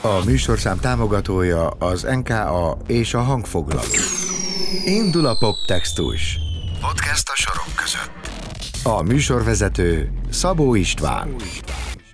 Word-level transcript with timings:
A 0.00 0.24
műsorszám 0.24 0.80
támogatója 0.80 1.68
az 1.68 2.02
NKA 2.02 2.76
és 2.86 3.14
a 3.14 3.20
hangfoglaló. 3.20 3.90
Indul 4.84 5.26
a 5.26 5.36
poptextus. 5.38 6.38
Podcast 6.80 7.28
a 7.28 7.36
sorok 7.36 7.74
között. 7.74 8.30
A 8.84 9.02
műsorvezető 9.02 10.12
Szabó 10.30 10.74
István. 10.74 11.34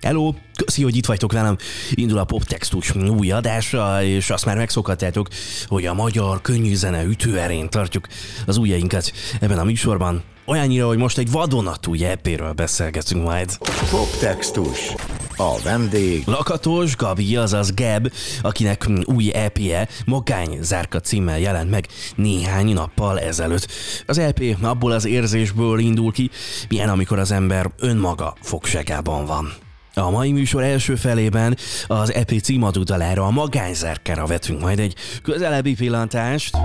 Hello, 0.01 0.33
köszi, 0.55 0.83
hogy 0.83 0.95
itt 0.95 1.05
vagytok 1.05 1.31
velem. 1.31 1.57
Indul 1.91 2.17
a 2.17 2.23
poptextus 2.23 2.95
új 2.95 3.31
adásra, 3.31 4.03
és 4.03 4.29
azt 4.29 4.45
már 4.45 4.57
megszokhatjátok, 4.57 5.27
hogy 5.67 5.85
a 5.85 5.93
magyar 5.93 6.41
könnyű 6.41 6.75
zene 6.75 7.03
ütőerén 7.03 7.69
tartjuk 7.69 8.07
az 8.45 8.57
ujjainkat 8.57 9.11
ebben 9.39 9.59
a 9.59 9.63
műsorban. 9.63 10.23
Olyannyira, 10.45 10.87
hogy 10.87 10.97
most 10.97 11.17
egy 11.17 11.31
vadonatúj 11.31 12.05
EP-ről 12.05 12.53
beszélgetünk 12.53 13.23
majd. 13.23 13.57
Poptextus. 13.89 14.93
A 15.41 15.59
vendég 15.63 16.23
Lakatos 16.25 16.95
Gabi, 16.95 17.35
azaz 17.35 17.73
Geb, 17.73 18.11
akinek 18.41 18.89
új 19.05 19.31
EP-je 19.33 19.87
Magány 20.05 20.57
zárka 20.61 20.99
címmel 20.99 21.39
jelent 21.39 21.69
meg 21.69 21.87
néhány 22.15 22.73
nappal 22.73 23.19
ezelőtt. 23.19 23.67
Az 24.05 24.17
EP 24.17 24.41
abból 24.61 24.91
az 24.91 25.05
érzésből 25.05 25.79
indul 25.79 26.11
ki, 26.11 26.29
milyen 26.69 26.89
amikor 26.89 27.19
az 27.19 27.31
ember 27.31 27.71
önmaga 27.77 28.33
fogságában 28.41 29.25
van. 29.25 29.53
A 29.93 30.09
mai 30.09 30.31
műsor 30.31 30.63
első 30.63 30.95
felében 30.95 31.57
az 31.87 32.13
EP 32.13 32.41
címadú 32.41 32.83
dalára 32.83 33.25
a 33.25 33.31
magányzárkára 33.31 34.25
vetünk 34.25 34.61
majd 34.61 34.79
egy 34.79 34.95
közelebbi 35.23 35.73
pillantást. 35.73 36.57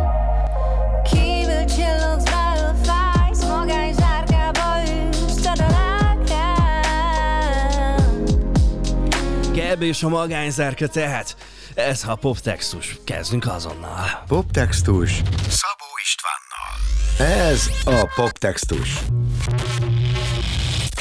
Geb 9.74 9.82
és 9.82 10.02
a 10.02 10.08
magányzárka 10.08 10.86
tehát. 10.86 11.36
Ez 11.74 12.02
a 12.06 12.14
poptextus. 12.14 12.98
Kezdünk 13.04 13.46
azonnal. 13.46 14.24
Poptextus 14.26 15.10
Szabó 15.48 15.88
Istvánnal. 16.02 17.50
Ez 17.50 17.70
a 17.84 18.12
Poptextus. 18.14 18.98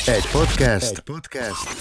Egy 0.05 0.27
podcast, 0.31 0.91
Egy 0.91 0.99
podcast, 0.99 1.75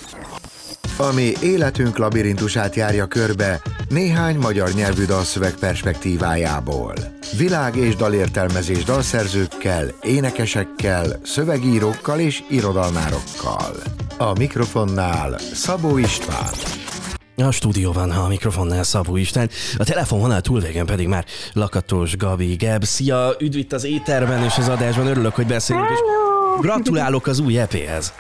ami 0.96 1.32
életünk 1.42 1.96
labirintusát 1.98 2.74
járja 2.74 3.06
körbe 3.06 3.62
néhány 3.88 4.36
magyar 4.36 4.72
nyelvű 4.72 5.04
dalszöveg 5.04 5.54
perspektívájából. 5.54 6.94
Világ 7.36 7.76
és 7.76 7.96
dalértelmezés 7.96 8.84
dalszerzőkkel, 8.84 9.94
énekesekkel, 10.02 11.20
szövegírókkal 11.24 12.20
és 12.20 12.42
irodalmárokkal. 12.48 13.76
A 14.18 14.38
mikrofonnál 14.38 15.38
Szabó 15.38 15.98
István. 15.98 16.81
A 17.46 17.50
stúdióban 17.50 18.10
a 18.10 18.28
mikrofonnál 18.28 18.82
Szabó 18.82 19.16
István, 19.16 19.50
a 19.76 19.84
telefonvonal 19.84 20.40
túlvégen 20.40 20.86
pedig 20.86 21.08
már 21.08 21.24
Lakatos 21.52 22.16
Gabi 22.16 22.54
Geb. 22.54 22.84
Szia, 22.84 23.34
üdv 23.38 23.56
itt 23.56 23.72
az 23.72 23.84
éterben 23.84 24.44
és 24.44 24.58
az 24.58 24.68
adásban, 24.68 25.06
örülök, 25.06 25.34
hogy 25.34 25.46
beszélünk, 25.46 25.88
és 25.90 25.98
gratulálok 26.60 27.26
az 27.26 27.38
új 27.38 27.58
EP-hez. 27.58 28.12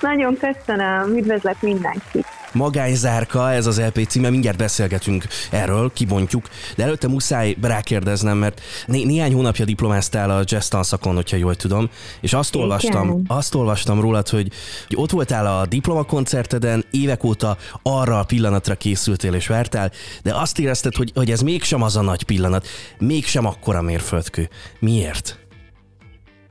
Nagyon 0.00 0.36
köszönöm, 0.38 1.16
üdvözlök 1.16 1.60
mindenkit. 1.60 2.37
Magányzárka, 2.52 3.52
ez 3.52 3.66
az 3.66 3.80
LP 3.80 4.06
címe, 4.06 4.30
mindjárt 4.30 4.56
beszélgetünk 4.56 5.24
erről, 5.50 5.92
kibontjuk, 5.94 6.48
de 6.76 6.82
előtte 6.82 7.08
muszáj 7.08 7.56
rákérdeznem, 7.60 8.38
mert 8.38 8.60
né- 8.86 9.06
néhány 9.06 9.32
hónapja 9.32 9.64
diplomáztál 9.64 10.30
a 10.30 10.42
jazz 10.44 10.68
tanszakon, 10.68 11.14
hogyha 11.14 11.36
jól 11.36 11.54
tudom, 11.54 11.90
és 12.20 12.32
azt 12.32 12.54
Igen. 12.54 12.62
olvastam, 12.66 13.22
azt 13.26 13.54
olvastam 13.54 14.00
rólad, 14.00 14.28
hogy, 14.28 14.48
hogy 14.86 14.96
ott 14.96 15.10
voltál 15.10 15.46
a 15.46 15.66
diplomakoncerteden, 15.66 16.84
évek 16.90 17.24
óta 17.24 17.56
arra 17.82 18.18
a 18.18 18.24
pillanatra 18.24 18.74
készültél 18.74 19.34
és 19.34 19.46
vártál, 19.46 19.92
de 20.22 20.34
azt 20.34 20.58
érezted, 20.58 20.94
hogy, 20.94 21.12
hogy 21.14 21.30
ez 21.30 21.40
mégsem 21.40 21.82
az 21.82 21.96
a 21.96 22.00
nagy 22.00 22.22
pillanat, 22.22 22.66
mégsem 22.98 23.46
akkora 23.46 23.82
mérföldkő. 23.82 24.48
Miért? 24.78 25.47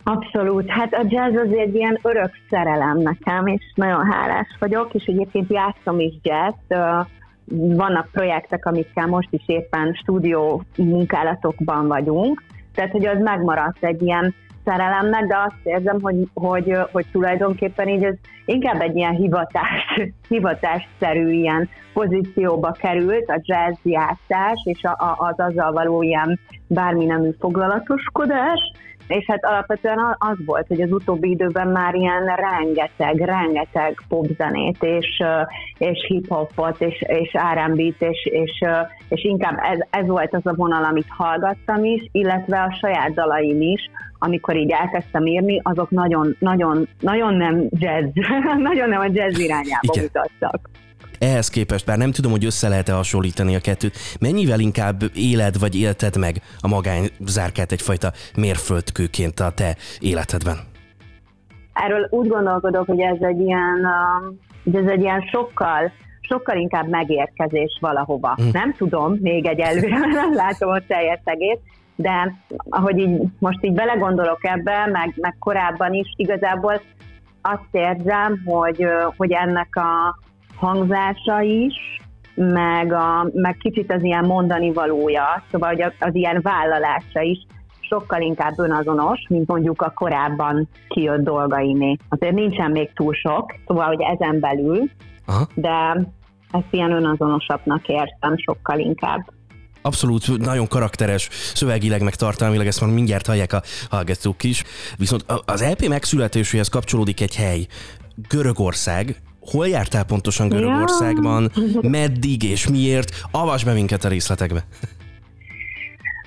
Abszolút. 0.09 0.69
Hát 0.69 0.94
a 0.94 1.06
jazz 1.07 1.35
az 1.35 1.57
egy 1.57 1.75
ilyen 1.75 2.00
örök 2.01 2.31
szerelem 2.50 2.97
nekem, 2.97 3.47
és 3.47 3.72
nagyon 3.75 4.12
hálás 4.12 4.47
vagyok, 4.59 4.94
és 4.94 5.03
egyébként 5.06 5.51
játszom 5.51 6.00
is 6.00 6.13
jazz. 6.22 6.81
Vannak 7.75 8.09
projektek, 8.12 8.66
amikkel 8.66 9.07
most 9.07 9.28
is 9.31 9.44
éppen 9.45 9.94
stúdió 9.94 10.63
munkálatokban 10.78 11.88
vagyunk, 11.88 12.44
tehát 12.75 12.91
hogy 12.91 13.06
az 13.06 13.19
megmaradt 13.19 13.84
egy 13.84 14.01
ilyen 14.01 14.35
szerelemnek, 14.66 15.25
de 15.25 15.38
azt 15.38 15.59
érzem, 15.63 16.01
hogy, 16.01 16.16
hogy, 16.34 16.78
hogy 16.91 17.06
tulajdonképpen 17.12 17.88
így 17.88 18.03
ez 18.03 18.16
inkább 18.45 18.81
egy 18.81 18.95
ilyen 18.95 19.16
hivatás, 19.16 20.00
hivatásszerű 20.29 21.31
ilyen 21.31 21.69
pozícióba 21.94 22.72
került 22.72 23.29
a 23.29 23.41
jazz 23.44 23.78
játszás, 23.84 24.62
és 24.63 24.84
a, 24.84 24.91
a, 24.91 25.16
az 25.18 25.39
azzal 25.39 25.72
való 25.72 26.01
ilyen 26.01 26.39
bármi 26.68 27.06
nemű 27.06 27.29
foglalatoskodás, 27.39 28.59
és 29.07 29.25
hát 29.28 29.45
alapvetően 29.45 30.16
az 30.18 30.38
volt, 30.45 30.68
hogy 30.68 30.81
az 30.81 30.91
utóbbi 30.91 31.29
időben 31.29 31.68
már 31.68 31.95
ilyen 31.95 32.25
rengeteg, 32.25 33.18
rengeteg 33.18 34.01
popzenét, 34.07 34.84
és, 34.84 35.23
és 35.78 36.06
hip-hopot, 36.07 36.81
és, 36.81 37.01
és 37.07 37.31
R&B-t, 37.53 38.01
és, 38.01 38.25
és, 38.25 38.63
és 39.09 39.23
inkább 39.23 39.57
ez, 39.62 39.79
ez 39.90 40.07
volt 40.07 40.34
az 40.34 40.45
a 40.45 40.53
vonal, 40.56 40.84
amit 40.84 41.07
hallgattam 41.09 41.84
is, 41.84 42.09
illetve 42.12 42.62
a 42.62 42.78
saját 42.81 43.13
dalaim 43.13 43.62
is, 43.62 43.90
amikor 44.19 44.56
így 44.56 44.72
elkezdtem 44.72 45.25
írni, 45.25 45.59
azok 45.63 45.89
nagyon, 45.89 46.35
nagyon, 46.39 46.88
nagyon 47.00 47.34
nem 47.34 47.68
jazz, 47.69 48.09
nagyon 48.69 48.89
nem 48.89 49.00
a 49.00 49.09
jazz 49.12 49.39
irányába 49.39 49.94
Igen. 49.94 50.03
mutattak. 50.03 50.69
Ehhez 51.19 51.50
képest, 51.50 51.85
bár 51.85 51.97
nem 51.97 52.11
tudom, 52.11 52.31
hogy 52.31 52.45
össze 52.45 52.67
lehet-e 52.67 52.94
hasonlítani 52.94 53.55
a 53.55 53.59
kettőt, 53.59 53.97
mennyivel 54.19 54.59
inkább 54.59 55.03
éled 55.13 55.59
vagy 55.59 55.75
élted 55.75 56.17
meg 56.17 56.41
a 56.59 56.67
magányzárkát 56.67 57.72
egyfajta 57.72 58.11
mérföldkőként 58.35 59.39
a 59.39 59.51
te 59.51 59.75
életedben? 60.00 60.57
erről 61.77 62.07
úgy 62.09 62.27
gondolkodok, 62.27 62.85
hogy 62.85 63.00
ez 63.00 63.17
egy 63.19 63.39
ilyen, 63.39 63.88
hogy 64.63 64.75
ez 64.75 64.91
egy 64.91 65.01
ilyen 65.01 65.22
sokkal, 65.22 65.91
sokkal 66.22 66.57
inkább 66.57 66.88
megérkezés 66.88 67.77
valahova. 67.81 68.38
Mm. 68.41 68.50
Nem 68.51 68.73
tudom, 68.73 69.17
még 69.22 69.45
egyelőre 69.45 69.97
nem 70.22 70.33
látom 70.33 70.69
a 70.69 70.79
teljes 70.88 71.22
egész, 71.23 71.59
de 71.95 72.33
ahogy 72.69 72.97
így, 72.97 73.22
most 73.39 73.63
így 73.63 73.73
belegondolok 73.73 74.39
ebbe, 74.41 74.89
meg, 74.91 75.13
meg 75.16 75.35
korábban 75.39 75.94
is, 75.94 76.13
igazából 76.16 76.81
azt 77.41 77.67
érzem, 77.72 78.41
hogy, 78.45 78.85
hogy 79.17 79.31
ennek 79.31 79.75
a 79.75 80.19
hangzása 80.57 81.41
is, 81.41 81.73
meg, 82.35 82.94
a, 82.94 83.29
meg 83.34 83.57
kicsit 83.57 83.91
az 83.91 84.03
ilyen 84.03 84.25
mondani 84.25 84.73
valója, 84.73 85.44
szóval 85.51 85.69
hogy 85.69 85.81
az, 85.81 85.91
az 86.00 86.16
ilyen 86.16 86.40
vállalása 86.41 87.22
is 87.22 87.45
sokkal 87.79 88.22
inkább 88.22 88.59
önazonos, 88.59 89.25
mint 89.29 89.47
mondjuk 89.47 89.81
a 89.81 89.91
korábban 89.95 90.69
kijött 90.88 91.23
dolgaimé. 91.23 91.97
Azért 92.09 92.34
nincsen 92.34 92.72
még 92.72 92.94
túl 92.94 93.13
sok, 93.13 93.56
szóval, 93.68 93.85
hogy 93.85 94.01
ezen 94.01 94.40
belül, 94.40 94.90
Aha. 95.25 95.47
de 95.53 96.07
ezt 96.51 96.68
ilyen 96.69 96.91
önazonosabbnak 96.91 97.88
értem 97.88 98.38
sokkal 98.38 98.79
inkább. 98.79 99.25
Abszolút 99.81 100.38
nagyon 100.38 100.68
karakteres, 100.68 101.28
szövegileg, 101.31 102.03
meg 102.03 102.16
tartalmilag, 102.16 102.66
ezt 102.66 102.81
már 102.81 102.89
mindjárt 102.89 103.28
hallják 103.28 103.53
a 103.53 103.62
hallgatók 103.89 104.44
is. 104.44 104.63
Viszont 104.97 105.25
az 105.45 105.69
LP 105.72 105.88
megszületéséhez 105.88 106.68
kapcsolódik 106.68 107.22
egy 107.22 107.35
hely, 107.35 107.66
Görögország. 108.29 109.22
Hol 109.52 109.68
jártál 109.68 110.06
pontosan 110.06 110.47
Görögországban? 110.47 111.52
Meddig 111.97 112.44
és 112.44 112.68
miért? 112.68 113.09
Avasd 113.31 113.66
be 113.66 113.74
minket 113.74 114.03
a 114.03 114.08
részletekbe. 114.08 114.62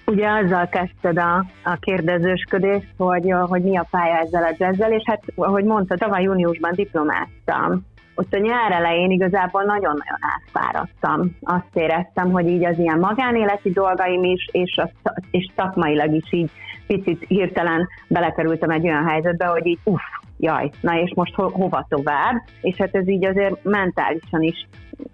Ugye 0.07 0.29
azzal 0.29 0.69
kezdted 0.69 1.19
a, 1.19 1.47
a 1.65 1.77
kérdezősködést, 1.81 2.89
hogy, 2.97 3.35
hogy 3.49 3.63
mi 3.63 3.77
a 3.77 3.87
pálya 3.91 4.17
ezzel 4.19 4.43
a 4.43 4.55
jazzzel, 4.59 4.93
és 4.93 5.03
hát, 5.07 5.23
ahogy 5.35 5.65
mondta, 5.65 5.97
tavaly 5.97 6.23
júniusban 6.23 6.73
diplomáztam. 6.75 7.87
Ott 8.15 8.33
a 8.33 8.39
nyár 8.39 8.73
elején 8.73 9.11
igazából 9.11 9.63
nagyon-nagyon 9.63 10.19
átfáradtam. 10.21 11.37
Azt 11.41 11.75
éreztem, 11.75 12.31
hogy 12.31 12.49
így 12.49 12.65
az 12.65 12.79
ilyen 12.79 12.99
magánéleti 12.99 13.71
dolgaim 13.71 14.25
is, 14.25 14.49
és, 14.53 14.77
a, 14.77 15.13
és 15.31 15.51
szakmailag 15.57 16.15
is 16.15 16.33
így 16.33 16.51
picit 16.87 17.25
hirtelen 17.29 17.89
belekerültem 18.09 18.71
egy 18.71 18.85
olyan 18.85 19.07
helyzetbe, 19.07 19.45
hogy 19.45 19.67
így 19.67 19.79
uff, 19.85 20.03
jaj, 20.41 20.71
na 20.81 21.01
és 21.01 21.13
most 21.15 21.35
ho- 21.35 21.53
hova 21.53 21.87
tovább? 21.89 22.43
És 22.61 22.77
hát 22.77 22.95
ez 22.95 23.09
így 23.09 23.25
azért 23.25 23.65
mentálisan 23.65 24.43
is 24.43 24.69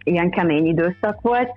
ilyen 0.05 0.31
kemény 0.31 0.67
időszak 0.67 1.20
volt, 1.20 1.50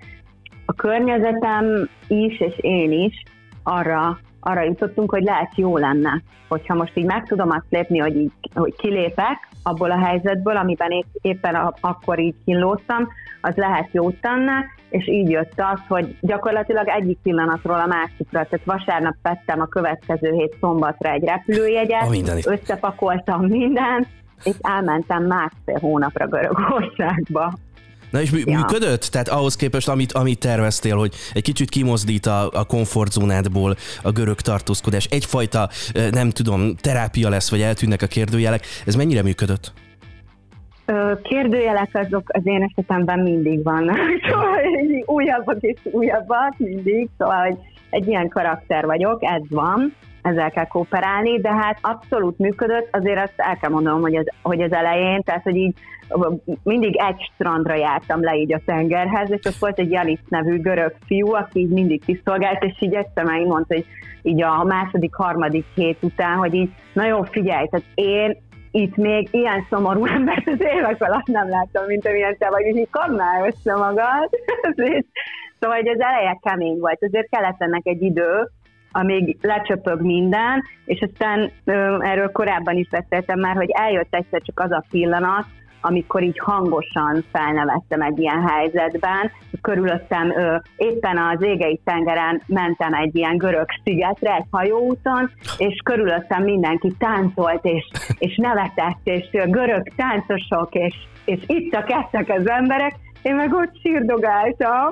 a 0.65 0.73
környezetem 0.73 1.89
is, 2.07 2.39
és 2.39 2.57
én 2.57 2.91
is 2.91 3.23
arra, 3.63 4.19
arra 4.39 4.63
jutottunk, 4.63 5.11
hogy 5.11 5.23
lehet 5.23 5.51
jó 5.55 5.77
lenne, 5.77 6.21
hogyha 6.47 6.75
most 6.75 6.97
így 6.97 7.05
meg 7.05 7.23
tudom 7.27 7.49
azt 7.49 7.65
lépni, 7.69 7.97
hogy, 7.97 8.15
így, 8.15 8.31
hogy 8.53 8.75
kilépek 8.75 9.47
abból 9.63 9.91
a 9.91 10.05
helyzetből, 10.05 10.57
amiben 10.57 10.91
épp, 10.91 11.05
éppen 11.21 11.55
a, 11.55 11.73
akkor 11.79 12.19
így 12.19 12.35
kínlódtam, 12.45 13.07
az 13.41 13.55
lehet 13.55 13.89
jó 13.91 14.11
tenne, 14.11 14.65
és 14.89 15.07
így 15.07 15.29
jött 15.29 15.53
az, 15.55 15.79
hogy 15.87 16.15
gyakorlatilag 16.21 16.87
egyik 16.87 17.17
pillanatról 17.23 17.79
a 17.79 17.87
másikra, 17.87 18.47
tehát 18.49 18.65
vasárnap 18.65 19.15
vettem 19.21 19.61
a 19.61 19.65
következő 19.65 20.31
hét 20.31 20.55
szombatra 20.59 21.11
egy 21.11 21.23
repülőjegyet, 21.23 22.09
mindenit. 22.09 22.47
összepakoltam 22.47 23.45
mindent, 23.45 24.07
és 24.43 24.55
elmentem 24.61 25.23
másfél 25.23 25.79
hónapra 25.79 26.27
Görögországba. 26.27 27.53
Na 28.09 28.21
és 28.21 28.31
Ja. 28.31 28.57
működött? 28.57 29.01
Tehát 29.01 29.27
ahhoz 29.27 29.55
képest, 29.55 29.89
amit, 29.89 30.11
amit 30.11 30.39
terveztél, 30.39 30.97
hogy 30.97 31.13
egy 31.33 31.41
kicsit 31.43 31.69
kimozdít 31.69 32.25
a, 32.25 32.49
a 32.51 32.63
komfortzónádból 32.63 33.75
a 34.03 34.11
görög 34.11 34.41
tartózkodás, 34.41 35.05
egyfajta, 35.05 35.69
ö, 35.93 36.09
nem 36.09 36.29
tudom, 36.29 36.75
terápia 36.75 37.29
lesz, 37.29 37.49
vagy 37.49 37.61
eltűnnek 37.61 38.01
a 38.01 38.07
kérdőjelek, 38.07 38.65
ez 38.85 38.95
mennyire 38.95 39.21
működött? 39.21 39.73
Kérdőjelek 41.23 41.89
azok 41.93 42.23
az 42.25 42.41
én 42.43 42.63
esetemben 42.63 43.19
mindig 43.19 43.63
vannak, 43.63 43.97
szóval 44.29 44.59
újabbak 45.05 45.57
és 45.59 45.79
újabbak 45.83 46.53
mindig, 46.57 47.09
szóval 47.17 47.45
hogy 47.45 47.57
egy 47.89 48.07
ilyen 48.07 48.27
karakter 48.27 48.85
vagyok, 48.85 49.23
ez 49.23 49.41
van, 49.49 49.93
ezzel 50.21 50.51
kell 50.51 50.67
kooperálni, 50.67 51.39
de 51.39 51.53
hát 51.53 51.77
abszolút 51.81 52.37
működött, 52.37 52.87
azért 52.91 53.23
azt 53.23 53.33
el 53.35 53.57
kell 53.57 53.69
mondanom, 53.69 54.01
hogy 54.01 54.15
az, 54.15 54.25
hogy 54.41 54.61
az 54.61 54.71
elején, 54.71 55.23
tehát 55.23 55.43
hogy 55.43 55.55
így 55.55 55.73
mindig 56.63 56.95
egy 56.95 57.31
strandra 57.33 57.75
jártam 57.75 58.23
le 58.23 58.35
így 58.35 58.53
a 58.53 58.61
tengerhez, 58.65 59.31
és 59.31 59.45
ott 59.45 59.55
volt 59.55 59.79
egy 59.79 59.91
Janis 59.91 60.19
nevű 60.27 60.61
görög 60.61 60.93
fiú, 61.05 61.33
aki 61.33 61.59
így 61.59 61.69
mindig 61.69 62.05
kiszolgált, 62.05 62.63
és 62.63 62.75
így 62.79 62.93
egyszer 62.93 63.23
már 63.23 63.39
így 63.39 63.47
mondta, 63.47 63.73
hogy 63.73 63.85
így 64.21 64.41
a 64.41 64.63
második, 64.63 65.13
harmadik 65.13 65.65
hét 65.75 65.97
után, 66.01 66.37
hogy 66.37 66.53
így 66.53 66.69
nagyon 66.93 67.25
figyelj, 67.25 67.67
tehát 67.67 67.85
én 67.95 68.37
itt 68.71 68.95
még 68.95 69.27
ilyen 69.31 69.65
szomorú 69.69 70.05
embert 70.05 70.47
az 70.47 70.61
évek 70.61 71.01
alatt 71.01 71.27
nem 71.27 71.49
láttam, 71.49 71.85
mint 71.85 72.07
amilyen 72.07 72.37
te 72.37 72.49
vagy, 72.49 72.65
így 72.65 72.87
kapd 72.89 73.15
már 73.15 73.47
össze 73.47 73.75
magad. 73.75 74.29
Szóval 75.59 75.77
hogy 75.77 75.87
az 75.87 75.99
eleje 75.99 76.39
kemény 76.41 76.79
volt, 76.79 77.03
azért 77.03 77.29
kellett 77.29 77.61
ennek 77.61 77.81
egy 77.83 78.01
idő, 78.01 78.49
amíg 78.91 79.37
lecsöpög 79.41 80.01
minden, 80.01 80.63
és 80.85 81.01
aztán 81.01 81.51
erről 81.99 82.31
korábban 82.31 82.77
is 82.77 82.87
beszéltem 82.89 83.39
már, 83.39 83.55
hogy 83.55 83.69
eljött 83.69 84.15
egyszer 84.15 84.41
csak 84.41 84.59
az 84.59 84.71
a 84.71 84.83
pillanat, 84.89 85.45
amikor 85.81 86.23
így 86.23 86.39
hangosan 86.39 87.25
felnevettem 87.31 88.01
egy 88.01 88.19
ilyen 88.19 88.47
helyzetben. 88.47 89.31
Körülöttem 89.61 90.31
ö, 90.31 90.55
éppen 90.77 91.17
az 91.17 91.41
égei 91.41 91.79
tengeren 91.83 92.41
mentem 92.45 92.93
egy 92.93 93.15
ilyen 93.15 93.37
görög 93.37 93.67
szigetre, 93.83 94.35
egy 94.35 94.45
hajóúton, 94.51 95.31
és 95.57 95.81
körülöttem 95.83 96.43
mindenki 96.43 96.95
táncolt, 96.97 97.65
és, 97.65 97.87
és 98.17 98.37
nevetett, 98.37 98.99
és 99.03 99.29
görög 99.29 99.91
táncosok, 99.95 100.73
és, 100.73 100.95
és 101.25 101.43
itt 101.47 101.73
a 101.73 101.83
kettek 101.83 102.29
az 102.29 102.49
emberek, 102.49 102.95
én 103.21 103.35
meg 103.35 103.53
ott 103.53 103.79
sírdogáltam. 103.81 104.89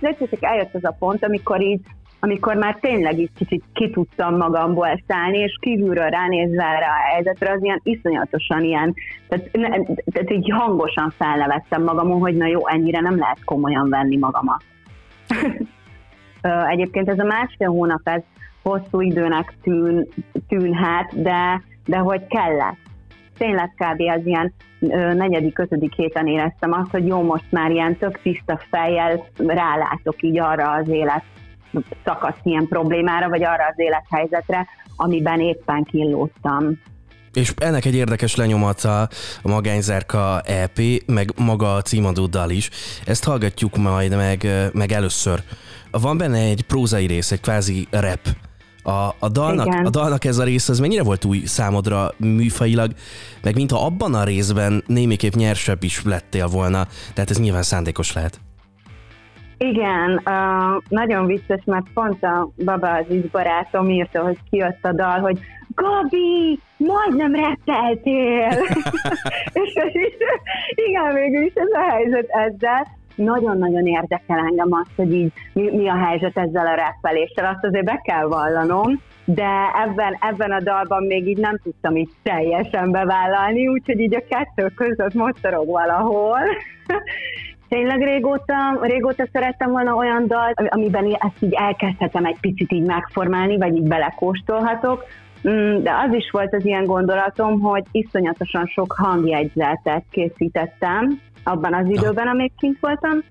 De 0.00 0.08
egyszer 0.08 0.28
csak 0.28 0.42
eljött 0.44 0.74
az 0.74 0.84
a 0.84 0.96
pont, 0.98 1.24
amikor 1.24 1.60
így 1.60 1.80
amikor 2.24 2.56
már 2.56 2.78
tényleg 2.80 3.18
így 3.18 3.30
kicsit 3.36 3.64
ki 3.72 3.90
tudtam 3.90 4.36
magamból 4.36 5.02
szállni, 5.06 5.38
és 5.38 5.56
kívülről 5.60 6.08
ránézve 6.08 6.64
erre 6.64 6.86
a 6.86 7.12
helyzetre, 7.12 7.52
az 7.52 7.62
ilyen 7.62 7.80
iszonyatosan 7.82 8.62
ilyen, 8.62 8.94
tehát, 9.28 9.48
ne, 9.52 9.68
tehát 10.12 10.30
így 10.30 10.50
hangosan 10.50 11.10
felnevettem 11.10 11.82
magamon, 11.82 12.20
hogy 12.20 12.36
na 12.36 12.46
jó, 12.46 12.68
ennyire 12.68 13.00
nem 13.00 13.18
lehet 13.18 13.44
komolyan 13.44 13.88
venni 13.88 14.16
magamat. 14.16 14.62
Egyébként 16.72 17.08
ez 17.08 17.18
a 17.18 17.24
másfél 17.24 17.68
hónap, 17.68 18.00
ez 18.04 18.22
hosszú 18.62 19.00
időnek 19.00 19.54
tűn, 19.62 20.08
tűnhet, 20.48 21.22
de, 21.22 21.62
de 21.86 21.96
hogy 21.96 22.26
kellett. 22.26 22.78
Tényleg 23.38 23.70
kb. 23.76 24.00
az 24.00 24.26
ilyen 24.26 24.52
negyedik, 25.16 25.58
ötödik 25.58 25.94
héten 25.94 26.26
éreztem 26.26 26.72
azt, 26.72 26.90
hogy 26.90 27.06
jó, 27.06 27.22
most 27.22 27.50
már 27.50 27.70
ilyen 27.70 27.96
tök 27.96 28.20
tiszta 28.22 28.60
fejjel 28.70 29.24
rálátok 29.46 30.22
így 30.22 30.38
arra 30.38 30.70
az 30.70 30.88
élet 30.88 31.24
szakasz 32.04 32.38
ilyen 32.42 32.66
problémára, 32.68 33.28
vagy 33.28 33.44
arra 33.44 33.66
az 33.66 33.74
élethelyzetre, 33.76 34.66
amiben 34.96 35.40
éppen 35.40 35.82
kínlódtam. 35.84 36.78
És 37.32 37.52
ennek 37.56 37.84
egy 37.84 37.94
érdekes 37.94 38.36
lenyomata 38.36 39.00
a 39.42 39.48
Magányzárka 39.48 40.40
EP, 40.40 40.78
meg 41.06 41.32
maga 41.36 41.74
a 41.74 41.82
címadó 41.82 42.26
dal 42.26 42.50
is. 42.50 42.70
Ezt 43.04 43.24
hallgatjuk 43.24 43.76
majd 43.76 44.16
meg, 44.16 44.46
meg 44.72 44.92
először. 44.92 45.42
Van 45.90 46.18
benne 46.18 46.38
egy 46.38 46.62
prózai 46.62 47.06
rész, 47.06 47.30
egy 47.32 47.40
kvázi 47.40 47.88
rap. 47.90 48.20
A, 48.82 49.14
a, 49.18 49.28
dalnak, 49.28 49.66
Igen. 49.66 49.86
a 49.86 49.90
dalnak 49.90 50.24
ez 50.24 50.38
a 50.38 50.44
rész, 50.44 50.68
az 50.68 50.78
mennyire 50.78 51.02
volt 51.02 51.24
új 51.24 51.42
számodra 51.44 52.10
műfajilag, 52.16 52.92
meg 53.42 53.54
mintha 53.54 53.84
abban 53.84 54.14
a 54.14 54.24
részben 54.24 54.84
némiképp 54.86 55.32
nyersebb 55.32 55.82
is 55.82 56.02
lettél 56.04 56.46
volna, 56.46 56.86
tehát 57.14 57.30
ez 57.30 57.38
nyilván 57.38 57.62
szándékos 57.62 58.12
lehet. 58.12 58.40
Igen, 59.58 60.20
uh, 60.24 60.82
nagyon 60.88 61.26
vicces, 61.26 61.62
mert 61.64 61.86
pont 61.94 62.22
a 62.22 62.48
Baba 62.64 62.90
Aziz 62.90 63.24
barátom 63.30 63.88
írta, 63.88 64.22
hogy 64.22 64.38
kijött 64.50 64.84
a 64.84 64.92
dal, 64.92 65.18
hogy 65.18 65.38
Gabi, 65.74 66.58
majdnem 66.76 67.34
reppeltél! 67.34 68.48
és, 69.62 69.74
és 69.92 70.16
igen, 70.74 71.14
végül 71.14 71.42
is 71.42 71.52
ez 71.54 71.70
a 71.72 71.90
helyzet 71.90 72.28
ezzel. 72.28 72.86
Nagyon-nagyon 73.14 73.86
érdekel 73.86 74.38
engem 74.38 74.68
az, 74.70 74.86
hogy 74.96 75.12
így 75.12 75.32
mi, 75.52 75.70
mi 75.70 75.88
a 75.88 75.96
helyzet 75.96 76.36
ezzel 76.36 76.66
a 76.66 76.74
rappeléssel, 76.74 77.44
azt 77.44 77.64
azért 77.64 77.84
be 77.84 78.00
kell 78.04 78.26
vallanom, 78.26 79.00
de 79.24 79.70
ebben, 79.84 80.16
ebben 80.20 80.52
a 80.52 80.60
dalban 80.60 81.02
még 81.02 81.28
így 81.28 81.38
nem 81.38 81.58
tudtam 81.62 81.96
így 81.96 82.10
teljesen 82.22 82.90
bevállalni, 82.90 83.68
úgyhogy 83.68 84.00
így 84.00 84.14
a 84.14 84.24
kettő 84.28 84.72
között 84.74 85.14
mocorog 85.14 85.66
valahol. 85.66 86.40
Tényleg 87.68 88.02
régóta, 88.02 88.78
régóta 88.80 89.26
szerettem 89.32 89.70
volna 89.70 89.94
olyan 89.94 90.26
dalt, 90.26 90.60
amiben 90.68 91.04
ezt 91.04 91.42
így 91.42 91.52
elkezdhetem 91.52 92.24
egy 92.24 92.40
picit 92.40 92.72
így 92.72 92.86
megformálni, 92.86 93.56
vagy 93.56 93.76
így 93.76 93.88
belekóstolhatok, 93.88 95.04
Mm, 95.48 95.82
de 95.82 95.90
az 95.90 96.14
is 96.14 96.30
volt 96.30 96.54
az 96.54 96.64
ilyen 96.64 96.84
gondolatom, 96.84 97.60
hogy 97.60 97.82
iszonyatosan 97.90 98.66
sok 98.66 98.94
hangjegyzetet 98.98 100.04
készítettem 100.10 101.20
abban 101.42 101.74
az 101.74 101.86
időben, 101.88 102.26
amíg 102.26 102.52
kint 102.58 102.78
voltam, 102.80 103.22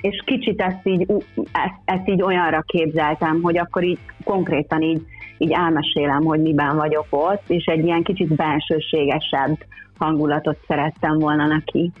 és 0.00 0.22
kicsit 0.24 0.60
ezt 0.60 0.86
így, 0.86 1.06
ezt, 1.36 1.80
ezt 1.84 2.08
így 2.08 2.22
olyanra 2.22 2.60
képzeltem, 2.60 3.42
hogy 3.42 3.58
akkor 3.58 3.84
így 3.84 3.98
konkrétan 4.24 4.82
így, 4.82 5.02
így 5.38 5.52
elmesélem, 5.52 6.22
hogy 6.24 6.40
miben 6.40 6.76
vagyok 6.76 7.06
ott, 7.10 7.42
és 7.46 7.64
egy 7.64 7.84
ilyen 7.84 8.02
kicsit 8.02 8.34
bensőségesebb 8.34 9.56
hangulatot 9.98 10.58
szerettem 10.66 11.18
volna 11.18 11.46
neki. 11.46 11.92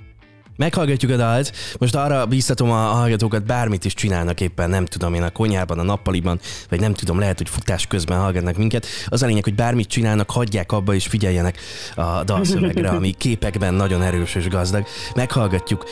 Meghallgatjuk 0.56 1.10
a 1.10 1.16
dalt. 1.16 1.52
Most 1.78 1.94
arra 1.94 2.26
bíztatom 2.26 2.70
a 2.70 2.74
hallgatókat, 2.74 3.46
bármit 3.46 3.84
is 3.84 3.94
csinálnak 3.94 4.40
éppen, 4.40 4.70
nem 4.70 4.84
tudom 4.84 5.14
én 5.14 5.22
a 5.22 5.30
konyhában, 5.30 5.78
a 5.78 5.82
nappaliban, 5.82 6.40
vagy 6.68 6.80
nem 6.80 6.94
tudom, 6.94 7.18
lehet, 7.18 7.38
hogy 7.38 7.48
futás 7.48 7.86
közben 7.86 8.18
hallgatnak 8.18 8.56
minket. 8.56 8.86
Az 9.06 9.22
a 9.22 9.26
lényeg, 9.26 9.44
hogy 9.44 9.54
bármit 9.54 9.88
csinálnak, 9.88 10.30
hagyják 10.30 10.72
abba 10.72 10.94
és 10.94 11.06
figyeljenek 11.06 11.58
a 11.94 12.24
dalszövegre, 12.24 12.88
ami 12.88 13.10
képekben 13.10 13.74
nagyon 13.74 14.02
erős 14.02 14.34
és 14.34 14.48
gazdag. 14.48 14.86
Meghallgatjuk 15.14 15.84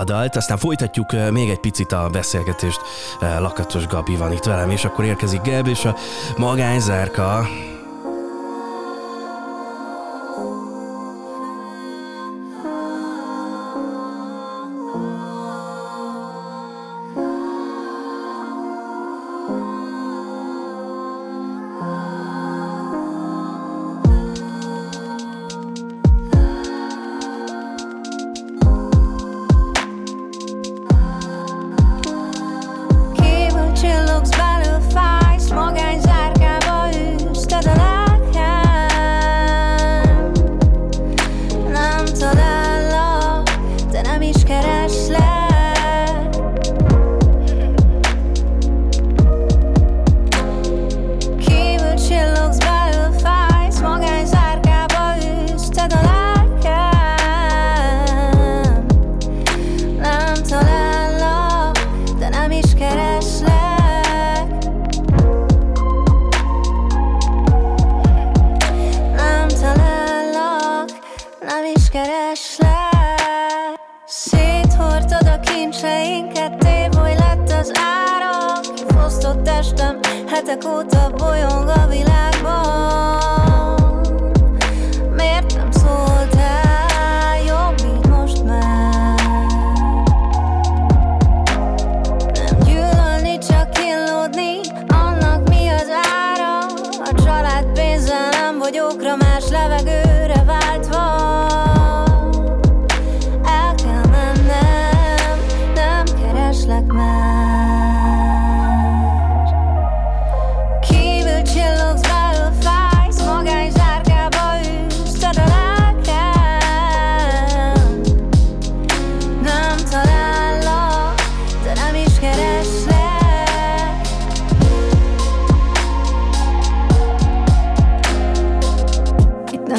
a 0.00 0.04
dalt, 0.04 0.36
aztán 0.36 0.58
folytatjuk 0.58 1.30
még 1.30 1.48
egy 1.48 1.60
picit 1.60 1.92
a 1.92 2.08
beszélgetést. 2.12 2.80
Lakatos 3.20 3.86
Gabi 3.86 4.16
van 4.16 4.32
itt 4.32 4.44
velem, 4.44 4.70
és 4.70 4.84
akkor 4.84 5.04
érkezik 5.04 5.40
Geb 5.40 5.66
és 5.66 5.84
a 5.84 5.96
magányzárka. 6.36 7.48
Hetek 80.46 80.72
óta 80.72 81.10
bolyong 81.16 81.68
a 81.68 81.86
világban 81.88 83.25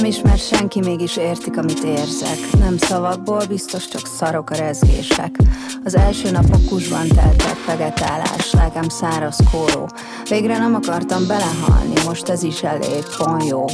ismer 0.07 0.37
senki, 0.37 0.79
mégis 0.79 1.17
értik, 1.17 1.57
amit 1.57 1.83
érzek. 1.83 2.37
Nem 2.59 2.77
szavakból, 2.77 3.45
biztos 3.49 3.87
csak 3.87 4.05
szarok 4.05 4.49
a 4.49 4.55
rezgések. 4.55 5.35
Az 5.83 5.95
első 5.95 6.31
napok 6.31 6.65
kusban 6.65 7.07
teltek 7.07 7.65
vegetálás 7.65 8.51
Lelkem 8.51 8.89
száraz 8.89 9.37
kóró. 9.51 9.89
Végre 10.29 10.57
nem 10.57 10.75
akartam 10.75 11.27
belehalni, 11.27 11.93
most 12.05 12.29
ez 12.29 12.43
is 12.43 12.63
elég, 12.63 13.03
pont 13.17 13.47
jó 13.47 13.65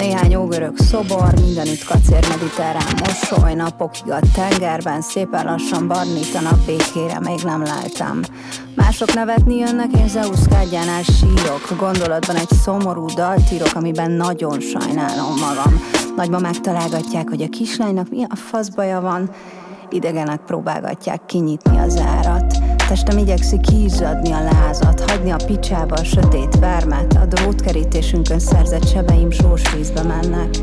néhány 0.00 0.34
ógörög 0.34 0.76
szobor, 0.76 1.34
mindenütt 1.44 1.84
kacér 1.84 2.26
mediterrán 2.28 3.00
mosoly, 3.04 3.54
napokig 3.54 4.10
a 4.10 4.18
tengerben 4.34 5.00
szépen 5.00 5.44
lassan 5.44 5.88
barnítanak 5.88 6.58
békére, 6.66 7.20
még 7.20 7.40
nem 7.44 7.62
láttam. 7.62 8.20
Mások 8.74 9.14
nevetni 9.14 9.56
jönnek, 9.56 9.92
én 9.98 10.08
Zeus 10.08 10.40
kádjánál 10.50 11.02
sírok, 11.02 11.76
gondolatban 11.78 12.36
egy 12.36 12.50
szomorú 12.62 13.06
daltírok, 13.06 13.74
amiben 13.74 14.10
nagyon 14.10 14.60
sajnálom 14.60 15.38
magam. 15.40 15.82
Nagyban 16.16 16.40
megtalálgatják, 16.40 17.28
hogy 17.28 17.42
a 17.42 17.48
kislánynak 17.48 18.10
mi 18.10 18.24
a 18.28 18.36
faszbaja 18.36 19.00
van, 19.00 19.30
idegenek 19.90 20.40
próbálgatják 20.40 21.26
kinyitni 21.26 21.78
az 21.78 21.96
árat. 21.96 22.75
Testem 22.88 23.18
igyekszik 23.18 23.60
kiizzadni 23.60 24.32
a 24.32 24.42
lázat, 24.42 25.10
hagyni 25.10 25.30
a 25.30 25.36
picsába 25.46 25.94
a 25.94 26.04
sötét 26.04 26.58
vermet, 26.58 27.14
a 27.14 27.24
drótkerítésünkön 27.24 28.38
szerzett 28.38 28.88
sebeim 28.88 29.30
sós 29.30 29.74
vízbe 29.74 30.02
mennek. 30.02 30.56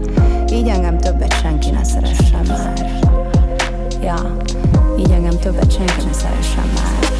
Így 0.51 0.67
engem 0.67 0.97
többet 0.97 1.39
senki 1.39 1.69
ne 1.69 1.83
szeressen 1.83 2.45
már. 2.47 3.01
Ja, 4.01 4.37
így 4.99 5.11
engem 5.11 5.39
többet 5.39 5.71
senki 5.71 6.05
ne 6.05 6.13
szeressen 6.13 6.67
már. 6.75 7.12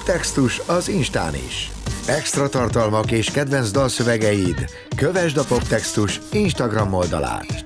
Poptextus 0.00 0.60
az 0.66 0.88
Instán 0.88 1.34
is. 1.34 1.70
Extra 2.06 2.48
tartalmak 2.48 3.10
és 3.10 3.30
kedvenc 3.30 3.70
dalszövegeid. 3.70 4.70
Kövesd 4.96 5.36
a 5.36 5.44
Poptextus 5.44 6.20
Instagram 6.32 6.92
oldalát. 6.92 7.62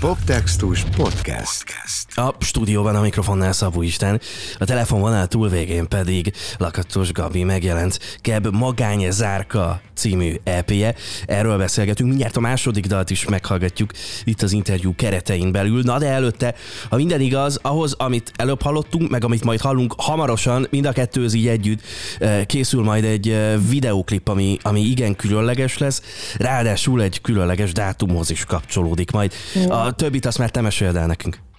Poptextus 0.00 0.84
Podcast. 0.96 1.79
A 2.14 2.34
stúdióban 2.38 2.96
a 2.96 3.00
mikrofonnál 3.00 3.52
Szabó 3.52 3.82
Isten, 3.82 4.20
a 4.58 4.64
telefonvonal 4.64 5.26
túlvégén 5.26 5.88
pedig 5.88 6.32
Lakatos 6.58 7.12
Gabi 7.12 7.44
megjelent 7.44 8.18
Keb 8.20 8.46
Magány 8.46 9.10
Zárka 9.10 9.80
című 9.94 10.34
EP-je. 10.44 10.94
Erről 11.26 11.58
beszélgetünk, 11.58 12.08
mindjárt 12.08 12.36
a 12.36 12.40
második 12.40 12.86
dalt 12.86 13.10
is 13.10 13.24
meghallgatjuk 13.24 13.90
itt 14.24 14.42
az 14.42 14.52
interjú 14.52 14.94
keretein 14.94 15.52
belül. 15.52 15.82
Na 15.82 15.98
de 15.98 16.06
előtte, 16.06 16.54
ha 16.88 16.96
minden 16.96 17.20
igaz, 17.20 17.58
ahhoz, 17.62 17.92
amit 17.92 18.32
előbb 18.36 18.62
hallottunk, 18.62 19.10
meg 19.10 19.24
amit 19.24 19.44
majd 19.44 19.60
hallunk 19.60 19.94
hamarosan, 19.96 20.66
mind 20.70 20.86
a 20.86 20.92
kettő 20.92 21.26
így 21.32 21.48
együtt 21.48 21.80
eh, 22.18 22.44
készül 22.44 22.82
majd 22.82 23.04
egy 23.04 23.28
eh, 23.28 23.54
videóklip, 23.68 24.28
ami, 24.28 24.58
ami 24.62 24.80
igen 24.80 25.16
különleges 25.16 25.78
lesz, 25.78 26.02
ráadásul 26.36 27.02
egy 27.02 27.20
különleges 27.20 27.72
dátumhoz 27.72 28.30
is 28.30 28.44
kapcsolódik 28.44 29.10
majd. 29.10 29.32
A 29.68 29.92
többit 29.92 30.26
azt 30.26 30.38
már 30.38 30.50
te 30.50 30.60
meséld 30.60 30.96
el 30.96 31.06
nekünk. 31.06 31.49